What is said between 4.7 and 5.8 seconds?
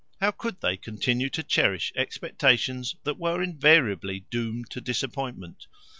to disappointment?